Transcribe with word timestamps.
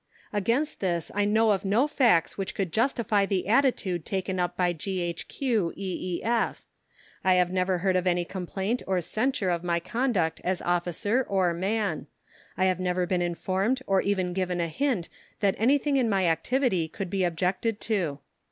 Against 0.33 0.79
this 0.79 1.11
I 1.13 1.25
know 1.25 1.51
of 1.51 1.63
no 1.63 1.87
facts 1.87 2.35
which 2.35 2.55
could 2.55 2.73
justify 2.73 3.27
the 3.27 3.47
attitude 3.47 4.03
taken 4.03 4.39
up 4.39 4.57
by 4.57 4.73
G.H.Q., 4.73 5.73
E.E.F. 5.77 6.65
I 7.23 7.35
have 7.35 7.51
never 7.51 7.77
heard 7.77 7.95
of 7.95 8.07
any 8.07 8.25
complaint 8.25 8.81
or 8.87 8.99
censure 8.99 9.51
of 9.51 9.63
my 9.63 9.79
conduct 9.79 10.41
as 10.43 10.59
Officer 10.63 11.21
or 11.29 11.53
Man; 11.53 12.07
I 12.57 12.65
have 12.65 12.79
never 12.79 13.05
been 13.05 13.21
informed 13.21 13.83
or 13.85 14.01
even 14.01 14.33
given 14.33 14.59
a 14.59 14.69
hint 14.69 15.07
that 15.39 15.53
anything 15.59 15.97
in 15.97 16.09
my 16.09 16.25
activity 16.25 16.87
could 16.87 17.11
be 17.11 17.23
objected 17.23 17.79
to. 17.81 18.17